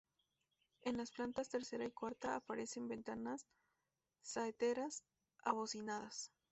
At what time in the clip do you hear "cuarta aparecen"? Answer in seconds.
1.91-2.87